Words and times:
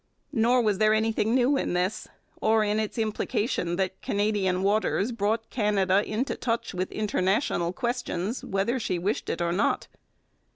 Nor 0.33 0.63
was 0.63 0.79
there 0.79 0.95
anything 0.95 1.35
new 1.35 1.55
in 1.57 1.73
this, 1.73 2.07
or 2.41 2.63
in 2.63 2.79
its 2.79 2.97
implication 2.97 3.75
that 3.75 4.01
Canadian 4.01 4.63
waters 4.63 5.11
brought 5.11 5.51
Canada 5.51 6.03
into 6.03 6.35
touch 6.35 6.73
with 6.73 6.91
international 6.91 7.71
questions, 7.71 8.43
whether 8.43 8.79
she 8.79 8.97
wished 8.97 9.29
it 9.29 9.43
or 9.43 9.51
not. 9.51 9.87